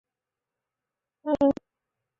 [0.03, 1.55] 游戏收到好评。